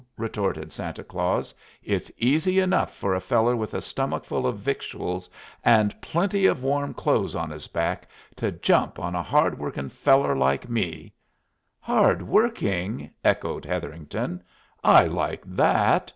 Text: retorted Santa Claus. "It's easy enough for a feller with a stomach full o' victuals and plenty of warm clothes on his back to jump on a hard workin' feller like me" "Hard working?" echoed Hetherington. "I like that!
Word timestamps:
retorted 0.17 0.73
Santa 0.73 1.03
Claus. 1.03 1.53
"It's 1.83 2.11
easy 2.17 2.59
enough 2.59 2.91
for 2.91 3.13
a 3.13 3.19
feller 3.21 3.55
with 3.55 3.75
a 3.75 3.81
stomach 3.81 4.23
full 4.25 4.47
o' 4.47 4.51
victuals 4.51 5.29
and 5.63 5.93
plenty 6.01 6.47
of 6.47 6.63
warm 6.63 6.95
clothes 6.95 7.35
on 7.35 7.51
his 7.51 7.67
back 7.67 8.07
to 8.37 8.51
jump 8.51 8.97
on 8.97 9.13
a 9.13 9.21
hard 9.21 9.59
workin' 9.59 9.89
feller 9.89 10.35
like 10.35 10.67
me" 10.67 11.13
"Hard 11.79 12.23
working?" 12.23 13.11
echoed 13.23 13.63
Hetherington. 13.63 14.41
"I 14.83 15.05
like 15.05 15.43
that! 15.45 16.09